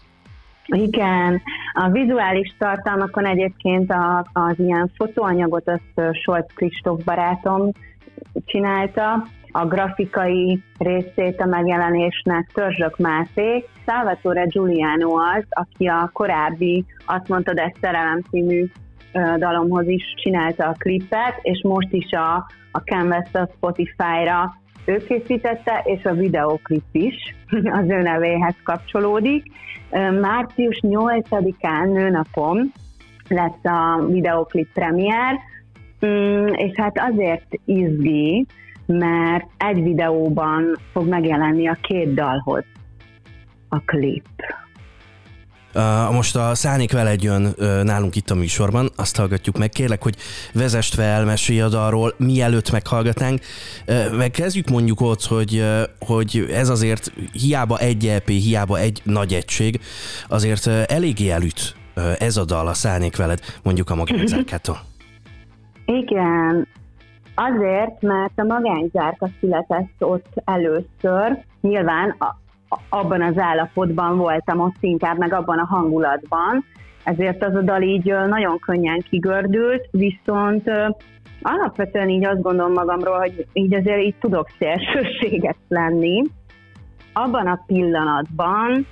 Igen, 0.76 1.42
a 1.74 1.90
vizuális 1.90 2.56
tartalmakon 2.58 3.26
egyébként 3.26 3.92
a, 3.92 4.26
az 4.34 4.60
ilyen 4.60 4.92
fotóanyagot 4.96 5.70
azt 5.70 6.16
Solc 6.24 6.54
Kristóf 6.54 7.04
barátom 7.04 7.72
csinálta, 8.46 9.24
a 9.52 9.66
grafikai 9.66 10.64
részét 10.78 11.42
a 11.42 11.46
megjelenésnek 11.46 12.50
Törzsök 12.54 12.98
Máté, 12.98 13.66
Salvatore 13.86 14.46
Giuliano 14.46 15.18
az, 15.18 15.44
aki 15.50 15.88
a 15.88 16.10
korábbi 16.14 16.86
Azt 17.06 17.28
mondtad, 17.28 17.58
ez 17.58 17.72
szerelem 17.82 18.22
című 18.30 18.66
dalomhoz 19.38 19.88
is 19.88 20.04
csinálta 20.16 20.68
a 20.68 20.76
klipet, 20.78 21.40
és 21.42 21.62
most 21.64 21.92
is 21.92 22.12
a, 22.12 22.36
a 22.72 22.80
Canvas 22.80 23.34
a 23.34 23.50
Spotify-ra 23.56 24.54
ő 24.86 24.98
készítette, 24.98 25.82
és 25.86 26.04
a 26.04 26.14
videoklip 26.14 26.84
is 26.92 27.36
az 27.80 27.90
ő 27.90 28.02
nevéhez 28.02 28.56
kapcsolódik. 28.64 29.44
Március 30.22 30.80
8-án 30.82 31.94
nőnapom 31.94 32.72
lesz 33.28 33.64
a 33.64 34.06
videoklip 34.06 34.68
premier, 34.74 35.40
mm, 36.06 36.46
és 36.46 36.72
hát 36.76 37.00
azért 37.00 37.48
izgi, 37.66 38.46
mert 38.86 39.48
egy 39.58 39.84
videóban 39.84 40.76
fog 40.92 41.08
megjelenni 41.08 41.68
a 41.68 41.78
két 41.82 42.14
dalhoz 42.14 42.64
a 43.70 43.80
klip. 43.80 44.28
Most 46.12 46.36
a 46.36 46.56
Szánik 46.56 46.92
veled 46.92 47.24
jön 47.24 47.56
nálunk 47.84 48.16
itt 48.16 48.30
a 48.30 48.36
műsorban, 48.36 48.90
azt 48.96 49.18
hallgatjuk 49.18 49.58
meg. 49.58 49.70
Kérlek, 49.70 50.04
hogy 50.04 50.16
vezest 50.54 50.94
fel, 50.94 51.26
mesélj 51.26 51.62
a 51.62 51.70
dalról, 51.70 52.14
mielőtt 52.18 52.72
meghallgatnánk. 52.72 53.40
Megkezdjük 54.18 54.70
mondjuk 54.70 55.02
ott, 55.02 55.24
hogy, 55.24 55.66
hogy 56.00 56.48
ez 56.54 56.70
azért 56.70 57.12
hiába 57.32 57.78
egy 57.78 58.08
EP, 58.08 58.28
hiába 58.28 58.80
egy 58.80 59.02
nagy 59.04 59.34
egység, 59.34 59.80
azért 60.28 60.68
eléggé 60.68 61.30
elüt 61.30 61.76
ez 62.20 62.38
a 62.38 62.46
dal, 62.46 62.68
a 62.68 62.74
Szánik 62.74 63.18
veled, 63.18 63.40
mondjuk 63.64 63.90
a 63.90 63.96
magányzárkától. 63.96 64.78
Igen, 66.02 66.68
azért, 67.36 68.02
mert 68.02 68.34
a 68.36 68.44
magányzárka 68.44 69.30
született 69.40 69.94
ott 70.00 70.42
először, 70.46 71.44
nyilván 71.62 72.16
a, 72.20 72.40
abban 72.90 73.22
az 73.22 73.38
állapotban 73.38 74.18
voltam 74.18 74.60
ott 74.60 74.76
inkább, 74.80 75.18
meg 75.18 75.34
abban 75.34 75.60
a 75.60 75.66
hangulatban, 75.66 76.66
ezért 77.04 77.44
az 77.44 77.56
a 77.56 77.62
dal 77.62 77.82
így 77.82 78.14
nagyon 78.28 78.60
könnyen 78.60 79.04
kigördült, 79.10 79.88
viszont 79.92 80.70
alapvetően 81.42 82.10
így 82.10 82.26
azt 82.26 82.42
gondolom 82.42 82.72
magamról, 82.72 83.18
hogy 83.18 83.46
így 83.54 83.74
azért 83.74 84.02
így 84.02 84.16
tudok 84.20 84.48
szélsőséges 84.60 85.56
lenni. 85.68 86.22
Abban 87.14 87.48
a 87.48 87.64
pillanatban, 87.68 88.88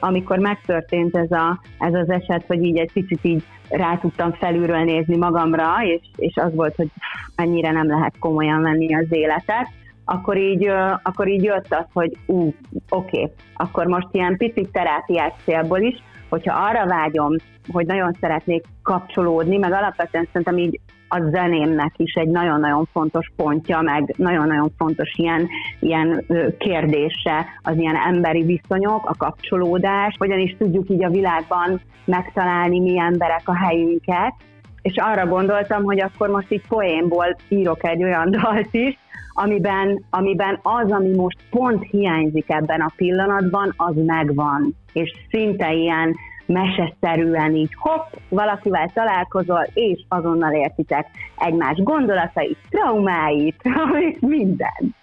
amikor 0.00 0.38
megtörtént 0.38 1.16
ez, 1.16 1.30
a, 1.30 1.60
ez 1.78 1.94
az 1.94 2.10
eset, 2.10 2.44
hogy 2.46 2.64
így 2.64 2.78
egy 2.78 2.92
picit 2.92 3.24
így 3.24 3.44
rá 3.68 3.96
tudtam 3.96 4.32
felülről 4.32 4.84
nézni 4.84 5.16
magamra, 5.16 5.74
és, 5.82 6.00
és 6.16 6.34
az 6.36 6.54
volt, 6.54 6.74
hogy 6.74 6.88
ennyire 7.36 7.70
nem 7.70 7.88
lehet 7.88 8.18
komolyan 8.18 8.62
venni 8.62 8.94
az 8.94 9.06
életet, 9.10 9.68
akkor 10.12 10.36
így, 10.36 10.66
akkor 11.02 11.28
így 11.28 11.42
jött 11.42 11.74
az, 11.74 11.84
hogy 11.92 12.16
ú, 12.26 12.54
oké, 12.88 13.32
akkor 13.54 13.86
most 13.86 14.08
ilyen 14.12 14.36
picit 14.36 14.72
terápiás 14.72 15.32
célból 15.44 15.80
is, 15.80 16.02
hogyha 16.28 16.64
arra 16.68 16.86
vágyom, 16.86 17.34
hogy 17.72 17.86
nagyon 17.86 18.16
szeretnék 18.20 18.64
kapcsolódni, 18.82 19.56
meg 19.56 19.72
alapvetően 19.72 20.28
szerintem 20.32 20.58
így 20.58 20.80
a 21.08 21.20
zenémnek 21.30 21.92
is 21.96 22.12
egy 22.12 22.28
nagyon-nagyon 22.28 22.88
fontos 22.92 23.32
pontja, 23.36 23.80
meg 23.80 24.14
nagyon-nagyon 24.16 24.70
fontos 24.76 25.14
ilyen, 25.16 25.48
ilyen 25.80 26.24
kérdése 26.58 27.46
az 27.62 27.76
ilyen 27.76 27.96
emberi 27.96 28.42
viszonyok, 28.42 29.08
a 29.08 29.14
kapcsolódás, 29.18 30.14
hogyan 30.18 30.38
is 30.38 30.56
tudjuk 30.58 30.88
így 30.88 31.04
a 31.04 31.10
világban 31.10 31.80
megtalálni 32.04 32.80
mi 32.80 32.98
emberek 32.98 33.42
a 33.44 33.56
helyünket, 33.56 34.34
és 34.82 34.94
arra 34.96 35.26
gondoltam, 35.26 35.82
hogy 35.82 36.00
akkor 36.00 36.28
most 36.28 36.52
így 36.52 36.66
poénból 36.68 37.36
írok 37.48 37.88
egy 37.88 38.02
olyan 38.02 38.30
dalt 38.40 38.68
is, 38.74 38.98
amiben, 39.32 40.04
amiben 40.10 40.58
az, 40.62 40.92
ami 40.92 41.14
most 41.14 41.38
pont 41.50 41.86
hiányzik 41.90 42.50
ebben 42.50 42.80
a 42.80 42.92
pillanatban, 42.96 43.74
az 43.76 43.94
megvan. 43.94 44.74
És 44.92 45.12
szinte 45.30 45.72
ilyen 45.72 46.14
meseszerűen 46.46 47.54
így 47.54 47.74
hopp, 47.78 48.12
valakivel 48.28 48.90
találkozol, 48.94 49.66
és 49.74 50.04
azonnal 50.08 50.52
értitek 50.52 51.06
egymás 51.36 51.76
gondolatait, 51.76 52.58
traumáit, 52.70 53.62
minden. 54.20 54.94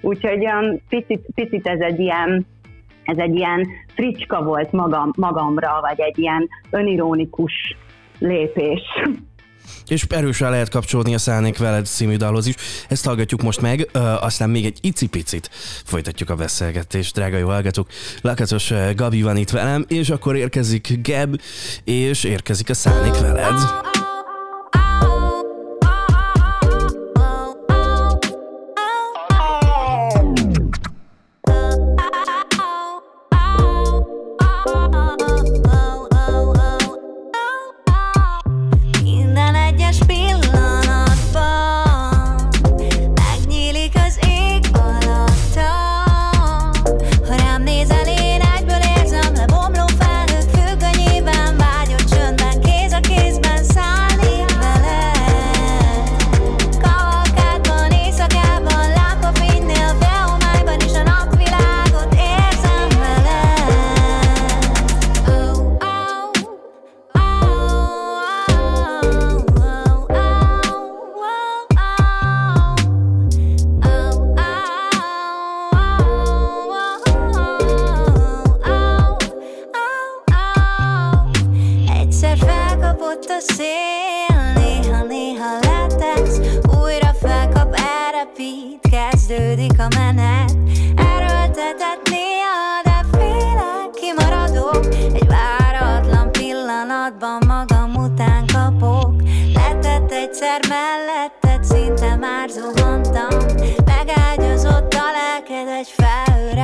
Úgyhogy 0.00 0.44
um, 0.44 0.80
picit, 0.88 1.26
picit 1.34 1.66
ez 1.66 1.80
egy 1.80 2.00
ilyen 2.00 2.46
ez 3.04 3.18
egy 3.18 3.36
ilyen 3.36 3.66
fricska 3.94 4.42
volt 4.42 4.72
magam, 4.72 5.10
magamra, 5.16 5.78
vagy 5.80 6.00
egy 6.00 6.18
ilyen 6.18 6.48
önironikus 6.70 7.76
lépés. 8.20 8.80
És 9.86 10.04
erősen 10.08 10.50
lehet 10.50 10.68
kapcsolódni 10.68 11.14
a 11.14 11.18
Szállnék 11.18 11.58
veled 11.58 11.86
című 11.86 12.16
dalhoz 12.16 12.46
is. 12.46 12.54
Ezt 12.88 13.04
hallgatjuk 13.04 13.42
most 13.42 13.60
meg, 13.60 13.88
aztán 14.20 14.50
még 14.50 14.64
egy 14.64 14.78
icipicit 14.80 15.50
folytatjuk 15.84 16.30
a 16.30 16.34
beszélgetést, 16.34 17.14
drága 17.14 17.36
jó 17.36 17.48
hallgatók. 17.48 17.88
Lakatos 18.20 18.72
Gabi 18.94 19.22
van 19.22 19.36
itt 19.36 19.50
velem, 19.50 19.84
és 19.88 20.10
akkor 20.10 20.36
érkezik 20.36 20.98
Geb, 21.02 21.40
és 21.84 22.24
érkezik 22.24 22.70
a 22.70 22.74
Szállnék 22.74 23.20
veled. 23.20 23.54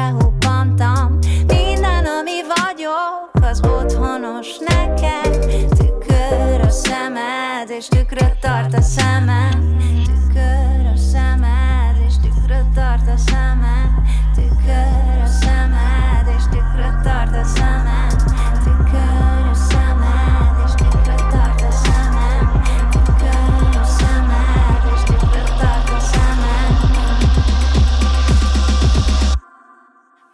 felhoppantam 0.07 1.19
Minden, 1.47 2.05
ami 2.05 2.41
vagyok, 2.57 3.31
az 3.51 3.61
otthonos 3.61 4.49
neked 4.59 5.39
Tükör 5.69 6.61
a 6.61 6.71
szemed, 6.71 7.71
és 7.71 7.87
tükröt 7.89 8.39
tart 8.41 8.75
a 8.75 8.81
szemem. 8.81 9.77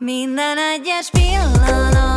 Minden 0.04 0.58
egyes 0.58 1.10
pillanat. 1.10 2.12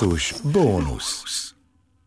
Poptextus 0.00 0.52
bónusz. 0.52 1.54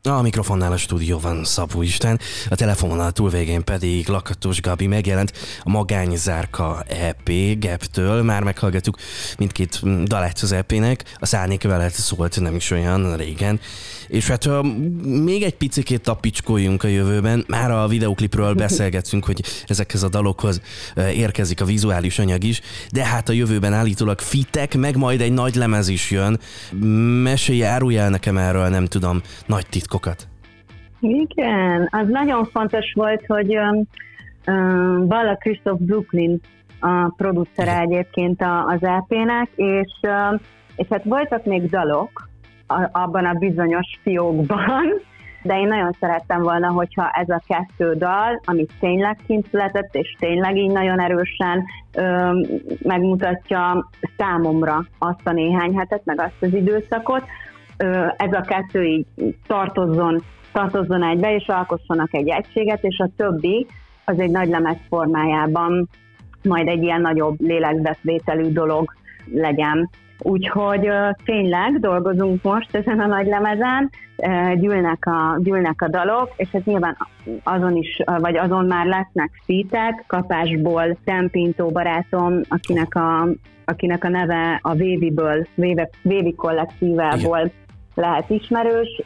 A 0.03 0.21
mikrofonnál 0.21 0.71
a 0.71 0.77
stúdióban 0.77 1.43
Szabó 1.43 1.81
Isten, 1.81 2.19
a 2.49 2.55
telefononál 2.55 3.11
túlvégén 3.11 3.63
pedig 3.63 4.07
Lakatos 4.07 4.61
Gabi 4.61 4.87
megjelent 4.87 5.33
a 5.63 5.69
Magány 5.69 6.15
Zárka 6.15 6.83
EP 6.87 7.29
Geptől. 7.57 8.23
Már 8.23 8.43
meghallgatjuk 8.43 8.97
mindkét 9.37 9.79
dalát 10.03 10.39
az 10.39 10.51
EP-nek, 10.51 11.03
a 11.19 11.25
Szárnék 11.25 11.63
veled 11.63 11.91
szólt 11.91 12.39
nem 12.39 12.55
is 12.55 12.71
olyan 12.71 13.17
régen. 13.17 13.59
És 14.13 14.29
hát 14.29 14.43
ha 14.43 14.63
még 15.23 15.43
egy 15.43 15.57
picit 15.57 16.01
tapicskoljunk 16.01 16.83
a 16.83 16.87
jövőben, 16.87 17.43
már 17.47 17.71
a 17.71 17.87
videoklipről 17.87 18.53
beszélgetünk, 18.65 19.25
hogy 19.25 19.41
ezekhez 19.67 20.03
a 20.03 20.09
dalokhoz 20.09 20.61
érkezik 21.15 21.61
a 21.61 21.65
vizuális 21.65 22.19
anyag 22.19 22.43
is, 22.43 22.61
de 22.91 23.05
hát 23.05 23.29
a 23.29 23.33
jövőben 23.33 23.73
állítólag 23.73 24.19
fitek, 24.19 24.77
meg 24.77 24.97
majd 24.97 25.21
egy 25.21 25.33
nagy 25.33 25.55
lemez 25.55 25.87
is 25.87 26.11
jön. 26.11 26.37
Mesélj, 27.23 27.63
árulj 27.63 27.97
el 27.97 28.09
nekem 28.09 28.37
erről, 28.37 28.67
nem 28.67 28.85
tudom, 28.85 29.21
nagy 29.45 29.65
titkokat. 29.69 30.27
Igen, 30.99 31.89
az 31.91 32.07
nagyon 32.07 32.45
fontos 32.45 32.93
volt, 32.93 33.25
hogy 33.27 33.57
um, 33.57 35.07
Balla 35.07 35.35
Christoph 35.35 35.81
Brooklyn 35.81 36.39
a 36.79 37.13
producere 37.17 37.79
egyébként 37.79 38.41
az 38.65 38.83
EP-nek, 38.83 39.49
és, 39.55 39.91
és 40.75 40.87
hát 40.89 41.03
voltak 41.03 41.45
még 41.45 41.69
dalok, 41.69 42.31
abban 42.91 43.25
a 43.25 43.33
bizonyos 43.33 43.99
fiókban, 44.03 45.01
de 45.43 45.59
én 45.59 45.67
nagyon 45.67 45.91
szerettem 45.99 46.41
volna, 46.41 46.71
hogyha 46.71 47.09
ez 47.09 47.29
a 47.29 47.41
kettő 47.47 47.93
dal, 47.93 48.41
amit 48.45 48.71
tényleg 48.79 49.17
kint 49.25 49.47
született, 49.49 49.95
és 49.95 50.15
tényleg 50.19 50.57
így 50.57 50.71
nagyon 50.71 50.99
erősen 50.99 51.63
ö, 51.93 52.31
megmutatja 52.81 53.89
számomra 54.17 54.85
azt 54.97 55.21
a 55.23 55.31
néhány 55.31 55.77
hetet, 55.77 56.05
meg 56.05 56.19
azt 56.19 56.41
az 56.41 56.53
időszakot, 56.53 57.23
ö, 57.77 58.07
ez 58.17 58.33
a 58.33 58.41
kettő 58.41 58.83
így 58.83 59.05
tartozzon, 59.47 60.23
tartozzon 60.51 61.03
egybe, 61.03 61.35
és 61.35 61.47
alkossanak 61.47 62.13
egy 62.13 62.29
egységet, 62.29 62.83
és 62.83 62.97
a 62.97 63.09
többi 63.17 63.67
az 64.05 64.19
egy 64.19 64.31
nagy 64.31 64.49
lemez 64.49 64.77
formájában 64.89 65.89
majd 66.43 66.67
egy 66.67 66.83
ilyen 66.83 67.01
nagyobb 67.01 67.41
lélegzetvételű 67.41 68.51
dolog 68.51 68.93
legyen. 69.33 69.89
Úgyhogy 70.23 70.89
tényleg 71.25 71.79
dolgozunk 71.79 72.43
most 72.43 72.75
ezen 72.75 72.99
a 72.99 73.05
nagy 73.05 73.27
lemezen, 73.27 73.89
gyűlnek 74.55 75.05
a, 75.05 75.39
gyűlnek 75.39 75.81
a 75.81 75.89
dalok, 75.89 76.29
és 76.35 76.49
hát 76.51 76.65
nyilván 76.65 76.97
azon 77.43 77.75
is, 77.75 78.01
vagy 78.05 78.37
azon 78.37 78.65
már 78.65 78.85
lesznek 78.85 79.31
szítek, 79.45 80.03
kapásból 80.07 80.97
Tempintó 81.03 81.69
barátom, 81.69 82.41
akinek 82.47 82.95
a, 82.95 83.27
akinek 83.65 84.03
a 84.03 84.09
neve 84.09 84.59
a 84.61 84.73
Véviből, 84.73 85.47
Vévi 86.01 86.35
kollektívából 86.35 87.51
lehet 87.95 88.29
ismerős, 88.29 89.01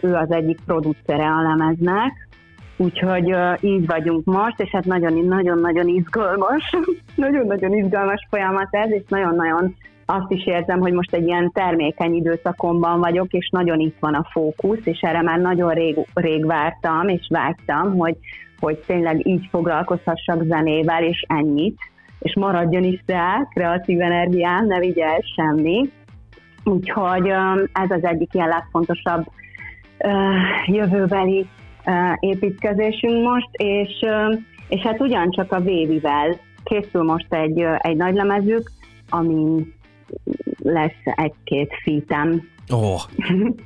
ő 0.00 0.14
az 0.14 0.32
egyik 0.32 0.58
producere 0.66 1.26
a 1.26 1.42
lemeznek, 1.42 2.30
Úgyhogy 2.76 3.32
uh, 3.32 3.52
így 3.60 3.86
vagyunk 3.86 4.24
most, 4.24 4.60
és 4.60 4.70
hát 4.70 4.84
nagyon-nagyon 4.84 5.88
izgalmas, 5.88 6.76
nagyon-nagyon 7.14 7.72
izgalmas 7.72 8.26
folyamat 8.30 8.68
ez, 8.70 8.90
és 8.90 9.02
nagyon-nagyon 9.08 9.74
azt 10.06 10.30
is 10.30 10.46
érzem, 10.46 10.80
hogy 10.80 10.92
most 10.92 11.14
egy 11.14 11.26
ilyen 11.26 11.50
termékeny 11.54 12.14
időszakomban 12.14 13.00
vagyok, 13.00 13.32
és 13.32 13.48
nagyon 13.50 13.80
itt 13.80 13.96
van 14.00 14.14
a 14.14 14.26
fókusz, 14.30 14.86
és 14.86 15.00
erre 15.00 15.22
már 15.22 15.38
nagyon 15.38 15.70
rég, 15.70 15.96
rég 16.14 16.46
vártam, 16.46 17.08
és 17.08 17.26
vágytam, 17.28 17.96
hogy, 17.96 18.16
hogy 18.60 18.78
tényleg 18.86 19.26
így 19.26 19.48
foglalkozhassak 19.50 20.42
zenével, 20.42 21.02
és 21.02 21.24
ennyit, 21.28 21.78
és 22.18 22.34
maradjon 22.34 22.84
is 22.84 23.02
rá 23.06 23.48
kreatív 23.54 24.00
energián, 24.00 24.66
ne 24.66 24.78
vigye 24.78 25.04
el 25.04 25.20
semmi. 25.34 25.90
Úgyhogy 26.64 27.28
ez 27.72 27.90
az 27.90 28.04
egyik 28.04 28.34
ilyen 28.34 28.48
legfontosabb 28.48 29.24
jövőbeli 30.66 31.46
építkezésünk 32.20 33.22
most, 33.22 33.48
és, 33.52 34.06
és 34.68 34.80
hát 34.80 35.00
ugyancsak 35.00 35.52
a 35.52 35.60
Vévivel 35.60 36.36
készül 36.64 37.02
most 37.02 37.34
egy, 37.34 37.60
egy 37.78 37.96
nagy 37.96 38.14
lemezük, 38.14 38.70
amin 39.08 39.74
lesz 40.58 41.02
egy-két 41.16 41.72
fítem. 41.82 42.48
Ó, 42.72 42.76
oh, 42.76 43.00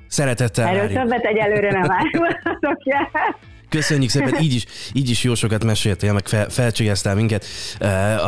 szeretettel 0.08 0.66
Erről 0.66 0.78
várjuk. 0.78 1.00
többet 1.00 1.24
egyelőre 1.24 1.70
nem 1.70 1.90
árulhatok 1.90 2.82
Köszönjük 3.68 4.10
szépen, 4.10 4.40
így 4.40 4.54
is, 4.54 4.64
így 4.92 5.10
is 5.10 5.24
jó 5.24 5.34
sokat 5.34 5.64
meséltél, 5.64 6.12
meg 6.12 6.26
fel, 6.26 6.48
felcsigeztél 6.48 7.14
minket. 7.14 7.44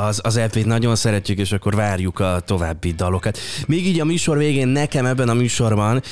Az, 0.06 0.20
az 0.24 0.36
EP-t 0.36 0.64
nagyon 0.64 0.96
szeretjük, 0.96 1.38
és 1.38 1.52
akkor 1.52 1.74
várjuk 1.74 2.20
a 2.20 2.40
további 2.40 2.92
dalokat. 2.92 3.38
Még 3.66 3.86
így 3.86 4.00
a 4.00 4.04
műsor 4.04 4.38
végén 4.38 4.68
nekem 4.68 5.06
ebben 5.06 5.28
a 5.28 5.34
műsorban 5.34 6.02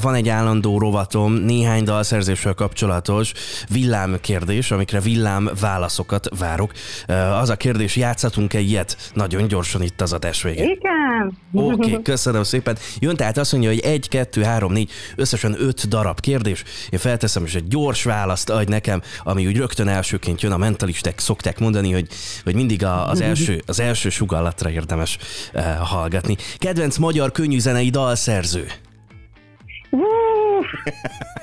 van 0.00 0.14
egy 0.14 0.28
állandó 0.28 0.78
rovatom, 0.78 1.32
néhány 1.32 1.84
dalszerzéssel 1.84 2.54
kapcsolatos 2.54 3.32
villám 3.72 4.16
kérdés, 4.20 4.70
amikre 4.70 5.00
villám 5.00 5.50
válaszokat 5.60 6.28
várok. 6.38 6.72
Az 7.40 7.50
a 7.50 7.56
kérdés, 7.56 7.96
játszhatunk-e 7.96 8.58
ilyet 8.58 9.10
nagyon 9.14 9.48
gyorsan 9.48 9.82
itt 9.82 10.00
az 10.00 10.12
adás 10.12 10.42
végén? 10.42 10.64
Igen. 10.64 11.03
Oké, 11.52 11.72
okay, 11.72 12.02
köszönöm 12.02 12.42
szépen. 12.42 12.76
Jön 12.98 13.16
tehát 13.16 13.36
azt 13.36 13.52
mondja, 13.52 13.70
hogy 13.70 13.80
egy, 13.80 14.08
kettő, 14.08 14.42
három, 14.42 14.72
négy, 14.72 14.90
összesen 15.16 15.56
öt 15.58 15.88
darab 15.88 16.20
kérdés. 16.20 16.64
Én 16.90 16.98
felteszem, 16.98 17.44
és 17.44 17.54
egy 17.54 17.68
gyors 17.68 18.04
választ 18.04 18.50
adj 18.50 18.70
nekem, 18.70 19.02
ami 19.22 19.46
úgy 19.46 19.56
rögtön 19.56 19.88
elsőként 19.88 20.42
jön, 20.42 20.52
a 20.52 20.56
mentalistek 20.56 21.18
szokták 21.18 21.58
mondani, 21.58 21.92
hogy, 21.92 22.08
hogy 22.44 22.54
mindig 22.54 22.84
a, 22.84 23.08
az, 23.08 23.20
első, 23.20 23.62
az 23.66 23.80
első 23.80 24.08
sugallatra 24.08 24.70
érdemes 24.70 25.18
uh, 25.54 25.62
hallgatni. 25.62 26.36
Kedvenc 26.58 26.96
magyar 26.96 27.32
könnyűzenei 27.32 27.90
dalszerző? 27.90 28.66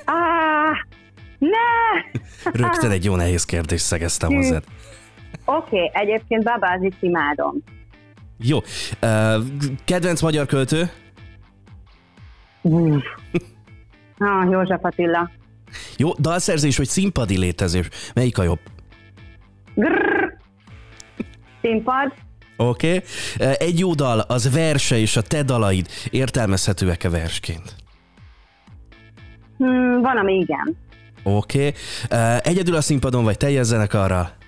ah, 0.06 0.76
ne! 1.40 1.60
Rögtön 2.52 2.92
egy 2.92 3.04
jó 3.04 3.16
nehéz 3.16 3.46
kérdést 3.46 3.86
szegeztem 3.86 4.34
hozzád. 4.34 4.64
Oké, 5.46 5.84
okay, 5.84 5.90
egyébként 5.94 6.44
babázit 6.44 6.96
imádom. 7.00 7.64
Jó. 8.42 8.60
Kedvenc 9.86 10.22
magyar 10.22 10.46
költő? 10.46 10.90
Uh. 12.62 13.04
ah, 14.18 14.52
József 14.52 14.84
Attila. 14.84 15.30
Jó, 15.98 16.14
dalszerzés 16.14 16.78
vagy 16.78 16.88
színpadi 16.88 17.38
létezés? 17.38 17.90
Melyik 18.14 18.38
a 18.38 18.44
jobb? 18.44 18.60
Grrr. 19.76 20.38
Színpad. 21.62 22.14
Oké. 22.58 22.96
Okay. 22.96 23.56
Egy 23.58 23.80
jó 23.80 23.94
dal, 23.94 24.20
az 24.20 24.54
verse 24.54 24.98
és 24.98 25.18
a 25.18 25.22
te 25.22 25.44
dalaid 25.44 25.88
értelmezhetőek-e 26.10 27.10
versként? 27.10 27.76
Hmm, 29.58 30.02
van, 30.02 30.18
ami 30.18 30.34
igen. 30.34 30.78
Oké. 31.24 31.74
Okay. 32.08 32.40
Egyedül 32.44 32.76
a 32.76 32.82
színpadon, 32.82 33.24
vagy 33.24 33.38
teljes 33.38 33.66
zenekarral? 33.66 34.40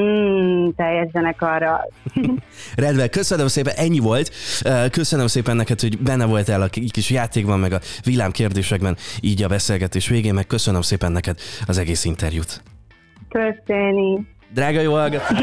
Mm, 0.00 0.68
teljes 0.76 1.10
zenekarral. 1.12 1.92
Rendben, 2.76 3.10
köszönöm 3.10 3.46
szépen, 3.46 3.74
ennyi 3.76 3.98
volt. 3.98 4.30
Köszönöm 4.90 5.26
szépen 5.26 5.56
neked, 5.56 5.80
hogy 5.80 5.98
benne 5.98 6.26
voltál 6.26 6.62
a 6.62 6.68
kis 6.68 7.10
játékban, 7.10 7.58
meg 7.58 7.72
a 7.72 7.80
villám 8.04 8.30
kérdésekben, 8.30 8.96
így 9.20 9.42
a 9.42 9.48
beszélgetés 9.48 10.08
végén, 10.08 10.34
meg 10.34 10.46
köszönöm 10.46 10.82
szépen 10.82 11.12
neked 11.12 11.38
az 11.66 11.78
egész 11.78 12.04
interjút. 12.04 12.62
Köszönöm. 13.28 14.38
Drága 14.54 14.80
jó 14.80 14.92
hallgató, 14.92 15.34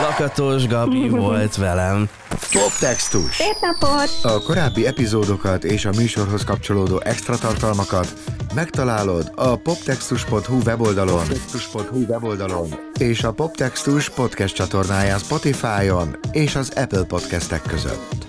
Lakatos 0.00 0.66
Gabi 0.66 1.08
volt 1.08 1.56
velem. 1.56 2.08
Poptextus. 2.52 3.34
Szép 3.34 3.56
napot! 3.60 4.10
A 4.22 4.42
korábbi 4.42 4.86
epizódokat 4.86 5.64
és 5.64 5.84
a 5.84 5.90
műsorhoz 5.96 6.44
kapcsolódó 6.44 7.00
extra 7.04 7.36
tartalmakat 7.36 8.12
megtalálod 8.54 9.32
a 9.34 9.56
poptextus.hu 9.56 10.60
weboldalon, 10.64 11.18
poptextus.hu 11.18 12.04
weboldalon 12.08 12.68
és 12.98 13.22
a 13.22 13.32
Poptextus 13.32 14.08
podcast 14.08 14.54
csatornáján 14.54 15.18
Spotify-on 15.18 16.18
és 16.32 16.56
az 16.56 16.72
Apple 16.76 17.04
podcastek 17.04 17.62
között. 17.62 18.26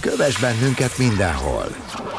Kövess 0.00 0.40
bennünket 0.40 0.98
mindenhol! 0.98 1.66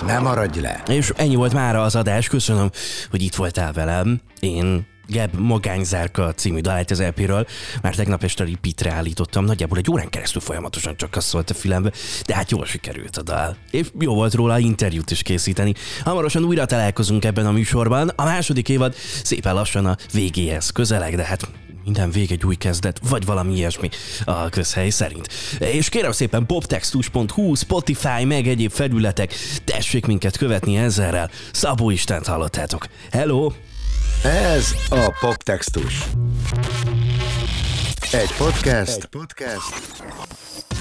Ne 0.05 0.19
maradj 0.19 0.59
le! 0.59 0.83
És 0.87 1.11
ennyi 1.15 1.35
volt 1.35 1.53
már 1.53 1.75
az 1.75 1.95
adás. 1.95 2.27
Köszönöm, 2.27 2.69
hogy 3.09 3.21
itt 3.21 3.35
voltál 3.35 3.73
velem. 3.73 4.21
Én 4.39 4.87
Geb 5.09 5.35
Magányzárka 5.39 6.33
című 6.33 6.59
dalát 6.59 6.91
az 6.91 6.99
EP-ről, 6.99 7.47
már 7.81 7.95
tegnap 7.95 8.23
este 8.23 8.43
repeatre 8.43 8.91
állítottam, 8.91 9.45
nagyjából 9.45 9.77
egy 9.77 9.91
órán 9.91 10.09
keresztül 10.09 10.41
folyamatosan 10.41 10.97
csak 10.97 11.15
azt 11.15 11.27
szólt 11.27 11.49
a 11.49 11.53
fülembe, 11.53 11.91
de 12.25 12.35
hát 12.35 12.51
jól 12.51 12.65
sikerült 12.65 13.17
a 13.17 13.21
dal. 13.21 13.55
És 13.71 13.87
jó 13.99 14.13
volt 14.13 14.33
róla 14.33 14.59
interjút 14.59 15.11
is 15.11 15.21
készíteni. 15.21 15.73
Hamarosan 16.03 16.43
újra 16.43 16.65
találkozunk 16.65 17.25
ebben 17.25 17.45
a 17.45 17.51
műsorban, 17.51 18.11
a 18.15 18.23
második 18.23 18.69
évad 18.69 18.95
szépen 19.23 19.53
lassan 19.53 19.85
a 19.85 19.97
végéhez 20.13 20.69
közeleg, 20.69 21.15
de 21.15 21.23
hát 21.23 21.47
minden 21.83 22.11
vég 22.11 22.31
egy 22.31 22.45
új 22.45 22.55
kezdet, 22.55 22.99
vagy 23.09 23.25
valami 23.25 23.55
ilyesmi 23.55 23.89
a 24.25 24.49
közhely 24.49 24.89
szerint. 24.89 25.27
És 25.59 25.89
kérem 25.89 26.11
szépen 26.11 26.45
poptextus.hu, 26.45 27.55
Spotify, 27.55 28.23
meg 28.25 28.47
egyéb 28.47 28.71
felületek, 28.71 29.35
tessék 29.63 30.05
minket 30.05 30.37
követni 30.37 30.77
ezerrel. 30.77 31.29
Szabó 31.51 31.89
Istent 31.89 32.27
hallottátok. 32.27 32.85
Hello! 33.11 33.51
Ez 34.23 34.75
a 34.89 35.17
Poptextus. 35.19 36.03
Egy 38.11 38.33
podcast, 38.37 38.97
Egy 38.97 39.05
podcast, 39.05 39.91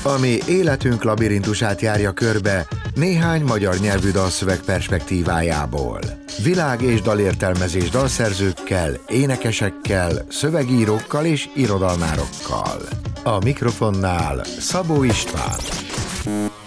ami 0.03 0.38
életünk 0.48 1.03
labirintusát 1.03 1.81
járja 1.81 2.12
körbe 2.12 2.66
néhány 2.94 3.42
magyar 3.42 3.77
nyelvű 3.79 4.11
dalszöveg 4.11 4.61
perspektívájából. 4.61 5.98
Világ- 6.42 6.83
és 6.83 7.01
dalértelmezés 7.03 7.90
dalszerzőkkel, 7.90 8.90
énekesekkel, 9.09 10.24
szövegírókkal 10.31 11.24
és 11.24 11.48
irodalmárokkal. 11.55 12.81
A 13.22 13.44
mikrofonnál 13.44 14.44
Szabó 14.44 15.03
István. 15.03 15.59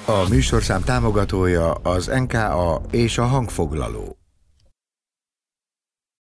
A 0.05 0.29
műsorszám 0.29 0.83
támogatója 0.83 1.71
az 1.71 2.05
NKA 2.07 2.81
és 2.91 3.17
a 3.17 3.25
hangfoglaló. 3.25 4.20